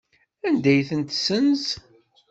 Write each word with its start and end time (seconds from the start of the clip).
Anda 0.47 0.69
ay 0.73 0.81
tent-tessenz? 0.89 1.63